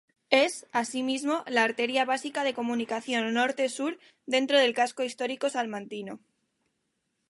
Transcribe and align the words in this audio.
Es, 0.31 0.65
asimismo, 0.71 1.43
la 1.45 1.63
arteria 1.63 2.05
básica 2.05 2.43
de 2.43 2.55
comunicación 2.55 3.31
norte-sur 3.35 3.99
dentro 4.25 4.57
del 4.57 4.73
casco 4.73 5.03
histórico 5.03 5.47
salmantino. 5.51 6.19